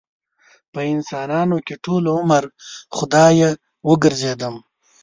[0.73, 2.43] په انسانانو کې ټول عمر
[2.97, 3.49] خدايه
[3.89, 4.55] وګرځېدم